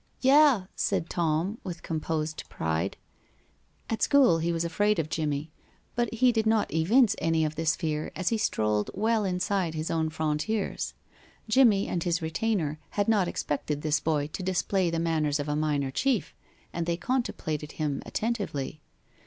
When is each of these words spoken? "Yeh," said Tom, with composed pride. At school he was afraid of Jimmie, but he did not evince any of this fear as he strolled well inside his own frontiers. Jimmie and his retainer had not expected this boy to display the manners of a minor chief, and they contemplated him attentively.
"Yeh," 0.21 0.63
said 0.75 1.11
Tom, 1.11 1.59
with 1.63 1.83
composed 1.83 2.45
pride. 2.49 2.97
At 3.87 4.01
school 4.01 4.39
he 4.39 4.51
was 4.51 4.65
afraid 4.65 4.97
of 4.97 5.09
Jimmie, 5.09 5.51
but 5.93 6.11
he 6.11 6.31
did 6.31 6.47
not 6.47 6.73
evince 6.73 7.15
any 7.19 7.45
of 7.45 7.53
this 7.53 7.75
fear 7.75 8.11
as 8.15 8.29
he 8.29 8.37
strolled 8.39 8.89
well 8.95 9.25
inside 9.25 9.75
his 9.75 9.91
own 9.91 10.09
frontiers. 10.09 10.95
Jimmie 11.47 11.87
and 11.87 12.01
his 12.01 12.19
retainer 12.19 12.79
had 12.97 13.07
not 13.07 13.27
expected 13.27 13.83
this 13.83 13.99
boy 13.99 14.25
to 14.33 14.41
display 14.41 14.89
the 14.89 14.97
manners 14.97 15.39
of 15.39 15.47
a 15.47 15.55
minor 15.55 15.91
chief, 15.91 16.33
and 16.73 16.87
they 16.87 16.97
contemplated 16.97 17.73
him 17.73 18.01
attentively. 18.03 18.81